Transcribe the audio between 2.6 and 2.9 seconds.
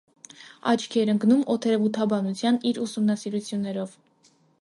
իր